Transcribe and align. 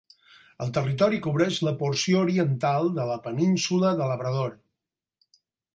El 0.63 0.71
territori 0.77 1.19
cobreix 1.25 1.59
la 1.67 1.73
porció 1.83 2.23
oriental 2.27 2.91
de 2.99 3.07
la 3.13 3.21
península 3.29 3.95
de 4.03 4.09
Labrador. 4.15 4.55